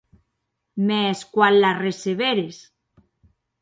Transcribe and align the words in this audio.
Mès 0.87 1.23
quan 1.35 1.59
la 1.61 1.71
receberes? 1.83 2.63